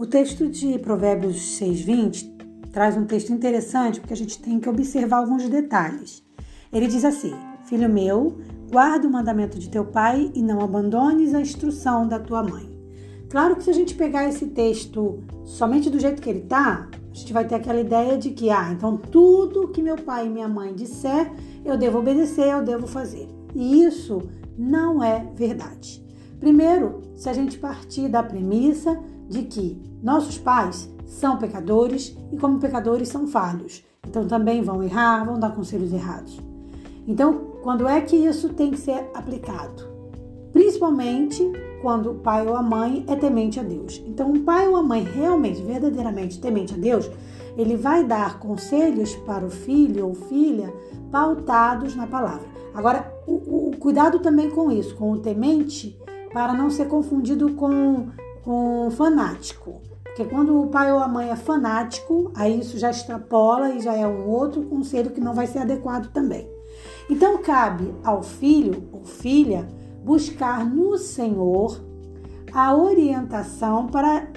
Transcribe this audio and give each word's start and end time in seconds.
O 0.00 0.06
texto 0.06 0.48
de 0.48 0.78
Provérbios 0.78 1.58
6:20 1.58 2.34
traz 2.72 2.96
um 2.96 3.04
texto 3.04 3.34
interessante 3.34 4.00
porque 4.00 4.14
a 4.14 4.16
gente 4.16 4.40
tem 4.40 4.58
que 4.58 4.66
observar 4.66 5.18
alguns 5.18 5.46
detalhes. 5.46 6.22
Ele 6.72 6.86
diz 6.86 7.04
assim: 7.04 7.34
Filho 7.66 7.86
meu, 7.86 8.38
guarda 8.72 9.06
o 9.06 9.12
mandamento 9.12 9.58
de 9.58 9.68
teu 9.68 9.84
pai 9.84 10.32
e 10.34 10.42
não 10.42 10.62
abandones 10.62 11.34
a 11.34 11.40
instrução 11.42 12.08
da 12.08 12.18
tua 12.18 12.42
mãe. 12.42 12.66
Claro 13.28 13.56
que 13.56 13.62
se 13.62 13.68
a 13.68 13.74
gente 13.74 13.94
pegar 13.94 14.26
esse 14.26 14.46
texto 14.46 15.22
somente 15.44 15.90
do 15.90 16.00
jeito 16.00 16.22
que 16.22 16.30
ele 16.30 16.44
está, 16.44 16.88
a 16.90 17.14
gente 17.14 17.34
vai 17.34 17.46
ter 17.46 17.56
aquela 17.56 17.82
ideia 17.82 18.16
de 18.16 18.30
que, 18.30 18.48
ah, 18.48 18.72
então 18.72 18.96
tudo 18.96 19.68
que 19.68 19.82
meu 19.82 19.96
pai 19.96 20.28
e 20.28 20.30
minha 20.30 20.48
mãe 20.48 20.74
disser, 20.74 21.30
eu 21.62 21.76
devo 21.76 21.98
obedecer, 21.98 22.48
eu 22.48 22.64
devo 22.64 22.86
fazer. 22.86 23.28
E 23.54 23.84
isso 23.84 24.22
não 24.56 25.04
é 25.04 25.30
verdade. 25.36 26.02
Primeiro, 26.38 27.02
se 27.14 27.28
a 27.28 27.34
gente 27.34 27.58
partir 27.58 28.08
da 28.08 28.22
premissa 28.22 28.98
de 29.28 29.42
que 29.42 29.89
nossos 30.02 30.38
pais 30.38 30.88
são 31.06 31.36
pecadores 31.36 32.16
e, 32.32 32.36
como 32.36 32.58
pecadores, 32.58 33.08
são 33.08 33.26
falhos. 33.26 33.84
Então 34.06 34.26
também 34.26 34.62
vão 34.62 34.82
errar, 34.82 35.24
vão 35.24 35.38
dar 35.38 35.54
conselhos 35.54 35.92
errados. 35.92 36.40
Então, 37.06 37.50
quando 37.62 37.86
é 37.86 38.00
que 38.00 38.16
isso 38.16 38.50
tem 38.50 38.70
que 38.70 38.78
ser 38.78 39.10
aplicado? 39.14 39.88
Principalmente 40.52 41.50
quando 41.82 42.10
o 42.10 42.14
pai 42.14 42.46
ou 42.46 42.54
a 42.54 42.62
mãe 42.62 43.04
é 43.08 43.16
temente 43.16 43.58
a 43.58 43.62
Deus. 43.62 44.02
Então, 44.06 44.30
um 44.30 44.44
pai 44.44 44.68
ou 44.68 44.76
a 44.76 44.82
mãe 44.82 45.02
realmente, 45.02 45.62
verdadeiramente 45.62 46.40
temente 46.40 46.74
a 46.74 46.76
Deus, 46.76 47.10
ele 47.56 47.76
vai 47.76 48.04
dar 48.04 48.38
conselhos 48.38 49.14
para 49.16 49.44
o 49.44 49.50
filho 49.50 50.06
ou 50.06 50.14
filha 50.14 50.72
pautados 51.10 51.96
na 51.96 52.06
palavra. 52.06 52.46
Agora, 52.74 53.12
o, 53.26 53.68
o 53.68 53.76
cuidado 53.78 54.20
também 54.20 54.50
com 54.50 54.70
isso, 54.70 54.94
com 54.94 55.12
o 55.12 55.18
temente, 55.18 55.98
para 56.32 56.52
não 56.52 56.70
ser 56.70 56.86
confundido 56.86 57.54
com, 57.54 58.08
com 58.44 58.90
fanático. 58.92 59.80
Porque 60.20 60.34
quando 60.34 60.60
o 60.60 60.66
pai 60.66 60.92
ou 60.92 60.98
a 60.98 61.08
mãe 61.08 61.30
é 61.30 61.36
fanático, 61.36 62.30
aí 62.36 62.60
isso 62.60 62.78
já 62.78 62.90
extrapola 62.90 63.70
e 63.70 63.80
já 63.80 63.94
é 63.94 64.06
um 64.06 64.28
outro 64.28 64.62
conselho 64.64 65.12
que 65.12 65.20
não 65.20 65.32
vai 65.32 65.46
ser 65.46 65.60
adequado 65.60 66.12
também. 66.12 66.46
Então 67.08 67.38
cabe 67.38 67.94
ao 68.04 68.22
filho 68.22 68.86
ou 68.92 69.02
filha 69.02 69.66
buscar 70.04 70.62
no 70.62 70.98
Senhor 70.98 71.82
a 72.52 72.76
orientação 72.76 73.86
para 73.86 74.28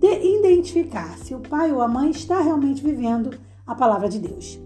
identificar 0.00 1.18
se 1.18 1.34
o 1.34 1.40
pai 1.40 1.72
ou 1.72 1.82
a 1.82 1.88
mãe 1.88 2.10
está 2.10 2.40
realmente 2.40 2.80
vivendo 2.80 3.36
a 3.66 3.74
palavra 3.74 4.08
de 4.08 4.20
Deus. 4.20 4.60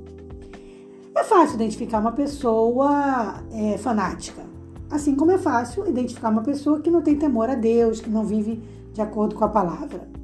É 1.17 1.25
fácil 1.25 1.55
identificar 1.55 2.01
uma 2.01 2.13
pessoa 2.13 3.43
é, 3.51 3.79
fanática, 3.79 4.43
assim 4.91 5.15
como 5.15 5.31
é 5.31 5.39
fácil 5.39 5.89
identificar 5.89 6.29
uma 6.29 6.43
pessoa 6.43 6.81
que 6.81 6.91
não 6.91 7.01
tem 7.01 7.17
temor 7.17 7.49
a 7.49 7.55
Deus, 7.55 7.99
que 7.99 8.11
não 8.11 8.27
vive 8.27 8.63
de 8.93 9.01
acordo 9.01 9.35
com 9.35 9.45
a 9.45 9.49
palavra. 9.49 10.17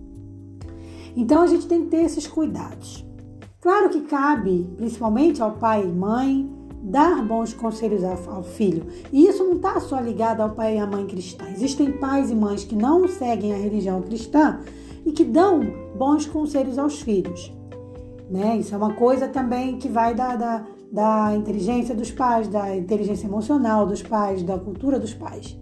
Então 1.16 1.42
a 1.42 1.46
gente 1.46 1.66
tem 1.66 1.82
que 1.84 1.90
ter 1.90 2.04
esses 2.04 2.26
cuidados. 2.26 3.04
Claro 3.60 3.90
que 3.90 4.00
cabe, 4.02 4.68
principalmente 4.76 5.42
ao 5.42 5.52
pai 5.52 5.84
e 5.84 5.92
mãe, 5.92 6.50
dar 6.82 7.24
bons 7.24 7.54
conselhos 7.54 8.02
ao 8.02 8.42
filho. 8.42 8.86
E 9.12 9.26
isso 9.26 9.44
não 9.44 9.56
está 9.56 9.78
só 9.78 10.00
ligado 10.00 10.40
ao 10.40 10.50
pai 10.50 10.76
e 10.76 10.80
à 10.80 10.86
mãe 10.86 11.06
cristã. 11.06 11.44
Existem 11.48 11.92
pais 11.92 12.30
e 12.30 12.34
mães 12.34 12.64
que 12.64 12.74
não 12.74 13.06
seguem 13.06 13.52
a 13.52 13.56
religião 13.56 14.02
cristã 14.02 14.60
e 15.06 15.12
que 15.12 15.24
dão 15.24 15.60
bons 15.96 16.26
conselhos 16.26 16.78
aos 16.78 17.00
filhos. 17.00 17.52
Né? 18.28 18.56
Isso 18.56 18.74
é 18.74 18.78
uma 18.78 18.94
coisa 18.94 19.28
também 19.28 19.76
que 19.76 19.88
vai 19.88 20.14
da, 20.14 20.34
da, 20.34 20.66
da 20.90 21.36
inteligência 21.36 21.94
dos 21.94 22.10
pais, 22.10 22.48
da 22.48 22.74
inteligência 22.74 23.26
emocional 23.26 23.86
dos 23.86 24.02
pais, 24.02 24.42
da 24.42 24.58
cultura 24.58 24.98
dos 24.98 25.14
pais. 25.14 25.56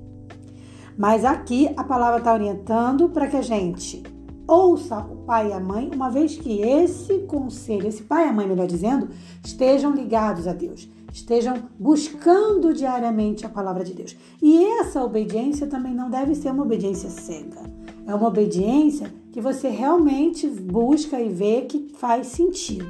Mas 0.96 1.24
aqui 1.24 1.68
a 1.76 1.84
palavra 1.84 2.18
está 2.18 2.32
orientando 2.32 3.08
para 3.08 3.26
que 3.26 3.36
a 3.36 3.42
gente 3.42 4.02
ouça 4.50 4.98
o 4.98 5.16
pai 5.18 5.50
e 5.50 5.52
a 5.52 5.60
mãe, 5.60 5.88
uma 5.94 6.10
vez 6.10 6.36
que 6.36 6.60
esse 6.60 7.20
conselho, 7.20 7.86
esse 7.86 8.02
pai 8.02 8.26
e 8.26 8.28
a 8.28 8.32
mãe, 8.32 8.48
melhor 8.48 8.66
dizendo, 8.66 9.08
estejam 9.44 9.92
ligados 9.92 10.48
a 10.48 10.52
Deus, 10.52 10.88
estejam 11.12 11.62
buscando 11.78 12.74
diariamente 12.74 13.46
a 13.46 13.48
palavra 13.48 13.84
de 13.84 13.94
Deus. 13.94 14.16
E 14.42 14.64
essa 14.80 15.04
obediência 15.04 15.66
também 15.66 15.94
não 15.94 16.10
deve 16.10 16.34
ser 16.34 16.50
uma 16.50 16.64
obediência 16.64 17.08
cega. 17.08 17.62
É 18.06 18.14
uma 18.14 18.26
obediência 18.26 19.12
que 19.32 19.40
você 19.40 19.68
realmente 19.68 20.48
busca 20.48 21.20
e 21.20 21.28
vê 21.28 21.62
que 21.62 21.92
faz 21.96 22.26
sentido. 22.26 22.88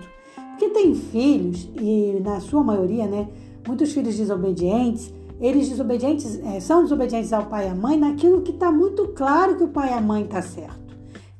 Porque 0.50 0.70
tem 0.70 0.94
filhos, 0.94 1.68
e 1.78 2.20
na 2.24 2.40
sua 2.40 2.62
maioria, 2.64 3.06
né, 3.06 3.28
muitos 3.66 3.92
filhos 3.92 4.16
desobedientes, 4.16 5.12
eles 5.38 5.68
desobedientes 5.68 6.38
é, 6.44 6.60
são 6.60 6.82
desobedientes 6.82 7.32
ao 7.32 7.46
pai 7.46 7.66
e 7.66 7.70
à 7.70 7.74
mãe 7.74 7.98
naquilo 7.98 8.42
que 8.42 8.50
está 8.50 8.70
muito 8.70 9.08
claro 9.08 9.56
que 9.56 9.64
o 9.64 9.68
pai 9.68 9.90
e 9.90 9.92
a 9.94 10.00
mãe 10.00 10.22
está 10.22 10.42
certo. 10.42 10.89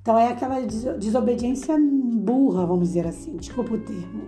Então 0.01 0.19
é 0.19 0.29
aquela 0.29 0.61
desobediência 0.99 1.77
burra, 1.79 2.65
vamos 2.65 2.89
dizer 2.89 3.07
assim, 3.07 3.37
desculpa 3.37 3.75
o 3.75 3.79
termo. 3.79 4.23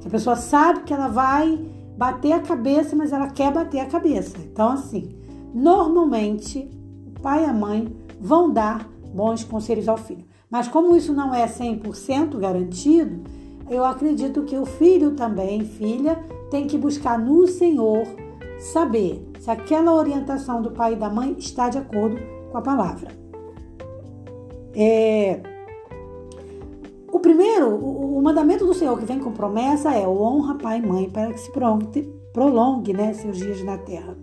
Que 0.00 0.08
a 0.08 0.10
pessoa 0.10 0.34
sabe 0.34 0.82
que 0.82 0.92
ela 0.92 1.08
vai 1.08 1.58
bater 1.96 2.32
a 2.32 2.40
cabeça, 2.40 2.96
mas 2.96 3.12
ela 3.12 3.28
quer 3.28 3.52
bater 3.52 3.80
a 3.80 3.86
cabeça. 3.86 4.36
Então, 4.38 4.70
assim, 4.70 5.14
normalmente 5.54 6.68
o 7.06 7.20
pai 7.20 7.44
e 7.44 7.46
a 7.46 7.52
mãe 7.52 7.94
vão 8.20 8.50
dar 8.50 8.88
bons 9.14 9.44
conselhos 9.44 9.88
ao 9.88 9.96
filho. 9.96 10.24
Mas 10.50 10.66
como 10.68 10.96
isso 10.96 11.12
não 11.12 11.32
é 11.32 11.46
100% 11.46 12.36
garantido, 12.38 13.22
eu 13.70 13.84
acredito 13.84 14.42
que 14.42 14.56
o 14.58 14.66
filho 14.66 15.12
também, 15.12 15.64
filha, 15.64 16.16
tem 16.50 16.66
que 16.66 16.76
buscar 16.76 17.18
no 17.18 17.46
Senhor 17.46 18.06
saber 18.58 19.26
se 19.38 19.50
aquela 19.50 19.94
orientação 19.94 20.60
do 20.60 20.72
pai 20.72 20.92
e 20.92 20.96
da 20.96 21.08
mãe 21.08 21.36
está 21.38 21.68
de 21.68 21.78
acordo 21.78 22.18
com 22.50 22.58
a 22.58 22.62
palavra. 22.62 23.21
É, 24.74 25.40
o 27.10 27.20
primeiro, 27.20 27.68
o, 27.68 28.18
o, 28.18 28.22
mandamento 28.22 28.64
do 28.64 28.72
Senhor 28.72 28.98
que 28.98 29.04
vem 29.04 29.18
com 29.18 29.32
promessa 29.32 29.92
é 29.92 30.08
honra 30.08 30.54
pai 30.54 30.78
e 30.78 30.86
mãe 30.86 31.10
para 31.10 31.32
que 31.32 31.40
se 31.40 31.50
prolongue, 31.50 32.02
prolongue 32.32 32.92
né, 32.92 33.12
seus 33.12 33.36
dias 33.36 33.62
na 33.62 33.76
terra. 33.76 34.16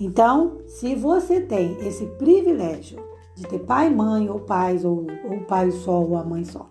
Então, 0.00 0.58
se 0.66 0.94
você 0.94 1.40
tem 1.40 1.76
esse 1.86 2.06
privilégio 2.06 2.98
de 3.34 3.46
ter 3.46 3.58
pai 3.60 3.88
e 3.88 3.94
mãe, 3.94 4.28
ou 4.28 4.40
pais, 4.40 4.84
ou, 4.84 5.06
ou 5.30 5.40
pai 5.40 5.70
só, 5.70 6.02
ou 6.02 6.16
a 6.16 6.24
mãe 6.24 6.44
só, 6.44 6.68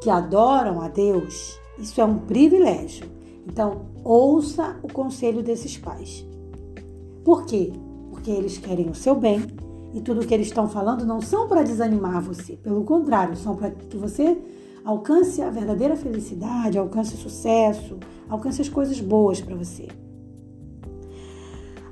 que 0.00 0.08
adoram 0.08 0.80
a 0.80 0.88
Deus, 0.88 1.58
isso 1.78 2.00
é 2.00 2.04
um 2.04 2.18
privilégio. 2.18 3.06
Então, 3.46 3.86
ouça 4.04 4.76
o 4.82 4.92
conselho 4.92 5.42
desses 5.42 5.76
pais. 5.76 6.24
Por 7.24 7.44
quê? 7.44 7.72
Porque 8.10 8.30
eles 8.30 8.58
querem 8.58 8.88
o 8.88 8.94
seu 8.94 9.14
bem 9.14 9.42
e 9.94 10.00
tudo 10.00 10.26
que 10.26 10.34
eles 10.34 10.48
estão 10.48 10.68
falando 10.68 11.06
não 11.06 11.20
são 11.20 11.46
para 11.46 11.62
desanimar 11.62 12.20
você, 12.20 12.56
pelo 12.56 12.82
contrário, 12.82 13.36
são 13.36 13.54
para 13.54 13.70
que 13.70 13.96
você 13.96 14.36
alcance 14.84 15.40
a 15.40 15.48
verdadeira 15.48 15.94
felicidade, 15.94 16.76
alcance 16.76 17.14
o 17.14 17.18
sucesso, 17.18 17.98
alcance 18.28 18.60
as 18.60 18.68
coisas 18.68 19.00
boas 19.00 19.40
para 19.40 19.54
você. 19.54 19.88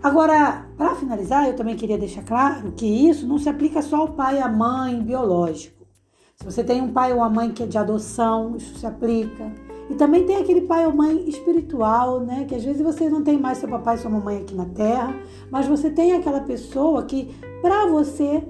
Agora, 0.03 0.67
para 0.77 0.97
finalizar, 0.97 1.47
eu 1.47 1.55
também 1.55 1.77
queria 1.77 1.97
deixar 1.97 2.25
claro 2.25 2.73
que 2.73 2.85
isso 2.85 3.25
não 3.25 3.39
se 3.39 3.49
aplica 3.49 3.81
só 3.81 3.99
ao 3.99 4.09
pai 4.09 4.39
e 4.39 4.43
à 4.43 4.49
mãe 4.49 5.01
biológico. 5.01 5.87
Se 6.35 6.45
você 6.45 6.65
tem 6.65 6.83
um 6.83 6.93
pai 6.93 7.13
ou 7.13 7.19
uma 7.19 7.31
mãe 7.31 7.53
que 7.53 7.63
é 7.63 7.67
de 7.67 7.79
adoção, 7.79 8.57
isso 8.57 8.81
se 8.81 8.85
aplica. 8.85 9.53
E 9.91 9.95
também 9.95 10.25
tem 10.25 10.37
aquele 10.37 10.63
pai 10.63 10.87
ou 10.87 10.93
mãe 10.93 11.29
espiritual, 11.29 12.21
né? 12.21 12.45
Que 12.49 12.55
às 12.55 12.65
vezes 12.65 12.81
você 12.81 13.09
não 13.09 13.23
tem 13.23 13.39
mais 13.39 13.59
seu 13.59 13.69
papai 13.69 13.97
e 13.97 13.99
sua 13.99 14.11
mamãe 14.11 14.39
aqui 14.39 14.55
na 14.55 14.67
terra, 14.67 15.15
mas 15.51 15.67
você 15.67 15.91
tem 15.91 16.13
aquela 16.13 16.41
pessoa 16.41 17.03
que 17.05 17.35
para 17.61 17.87
você 17.87 18.43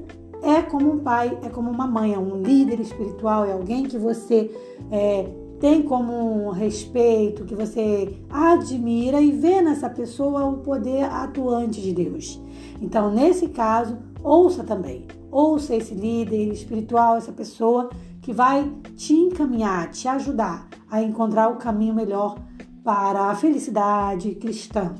é 0.43 0.61
como 0.61 0.93
um 0.93 0.99
pai, 0.99 1.39
é 1.43 1.49
como 1.49 1.71
uma 1.71 1.87
mãe, 1.87 2.13
é 2.15 2.19
um 2.19 2.43
líder 2.43 2.81
espiritual, 2.81 3.45
é 3.45 3.53
alguém 3.53 3.85
que 3.85 3.97
você 3.97 4.51
é, 4.91 5.29
tem 5.61 5.83
como 5.83 6.13
um 6.13 6.51
respeito, 6.51 7.45
que 7.45 7.55
você 7.55 8.19
admira 8.29 9.21
e 9.21 9.31
vê 9.31 9.63
nessa 9.63 9.89
pessoa 9.89 10.45
o 10.45 10.59
poder 10.59 11.05
atuante 11.05 11.81
de 11.81 11.93
Deus. 11.93 12.43
Então, 12.81 13.13
nesse 13.13 13.49
caso, 13.49 13.97
ouça 14.25 14.65
também, 14.65 15.07
ouça 15.31 15.77
esse 15.77 15.95
líder 15.95 16.53
espiritual, 16.53 17.17
essa 17.17 17.31
pessoa 17.31 17.91
que 18.21 18.33
vai 18.33 18.69
te 18.97 19.15
encaminhar, 19.15 19.91
te 19.91 20.09
ajudar 20.09 20.69
a 20.93 21.03
encontrar 21.03 21.49
o 21.49 21.57
caminho 21.57 21.95
melhor 21.95 22.39
para 22.85 23.31
a 23.31 23.35
felicidade 23.35 24.35
cristã, 24.35 24.95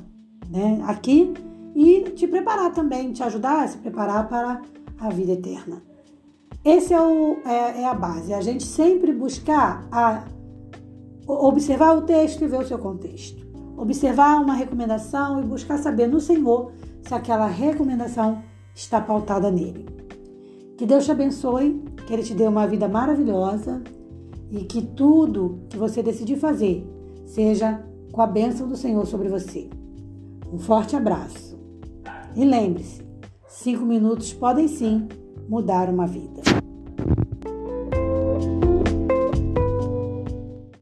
né? 0.49 0.83
Aqui 0.87 1.31
e 1.75 2.01
te 2.15 2.27
preparar 2.27 2.73
também, 2.73 3.13
te 3.13 3.21
ajudar 3.21 3.63
a 3.63 3.67
se 3.67 3.77
preparar 3.77 4.27
para 4.27 4.59
a 4.99 5.09
vida 5.09 5.33
eterna. 5.33 5.83
Esse 6.65 6.95
é, 6.95 6.99
o, 6.99 7.37
é, 7.45 7.81
é 7.81 7.85
a 7.85 7.93
base, 7.93 8.33
a 8.33 8.41
gente 8.41 8.63
sempre 8.63 9.13
buscar 9.13 9.87
a, 9.91 10.23
observar 11.27 11.95
o 11.95 12.01
texto 12.01 12.43
e 12.43 12.47
ver 12.47 12.61
o 12.61 12.67
seu 12.67 12.79
contexto. 12.79 13.45
Observar 13.77 14.41
uma 14.41 14.55
recomendação 14.55 15.41
e 15.41 15.45
buscar 15.45 15.77
saber 15.77 16.07
no 16.07 16.19
Senhor 16.19 16.71
se 17.03 17.13
aquela 17.13 17.45
recomendação 17.45 18.41
está 18.73 18.99
pautada 18.99 19.51
nele. 19.51 19.85
Que 20.75 20.87
Deus 20.87 21.05
te 21.05 21.11
abençoe 21.11 21.83
que 22.07 22.13
Ele 22.13 22.23
te 22.23 22.33
dê 22.33 22.47
uma 22.47 22.65
vida 22.65 22.87
maravilhosa 22.87 23.83
e 24.53 24.63
que 24.65 24.83
tudo 24.83 25.61
que 25.67 25.75
você 25.75 26.03
decidir 26.03 26.37
fazer 26.37 26.87
seja 27.25 27.83
com 28.11 28.21
a 28.21 28.27
bênção 28.27 28.67
do 28.69 28.77
Senhor 28.77 29.05
sobre 29.07 29.27
você. 29.27 29.67
Um 30.51 30.59
forte 30.59 30.95
abraço. 30.95 31.59
E 32.35 32.45
lembre-se: 32.45 33.01
cinco 33.47 33.83
minutos 33.83 34.31
podem 34.31 34.67
sim 34.67 35.07
mudar 35.49 35.89
uma 35.89 36.05
vida. 36.05 36.62